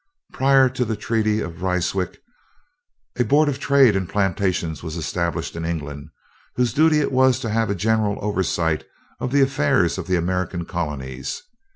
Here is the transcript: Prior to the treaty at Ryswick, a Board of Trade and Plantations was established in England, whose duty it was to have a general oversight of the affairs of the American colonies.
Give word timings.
Prior 0.33 0.67
to 0.67 0.83
the 0.83 0.95
treaty 0.95 1.43
at 1.43 1.59
Ryswick, 1.59 2.23
a 3.19 3.23
Board 3.23 3.47
of 3.47 3.59
Trade 3.59 3.95
and 3.95 4.09
Plantations 4.09 4.81
was 4.81 4.97
established 4.97 5.55
in 5.55 5.63
England, 5.63 6.09
whose 6.55 6.73
duty 6.73 6.99
it 7.01 7.11
was 7.11 7.37
to 7.41 7.51
have 7.51 7.69
a 7.69 7.75
general 7.75 8.17
oversight 8.19 8.83
of 9.19 9.31
the 9.31 9.43
affairs 9.43 9.99
of 9.99 10.07
the 10.07 10.15
American 10.15 10.65
colonies. 10.65 11.43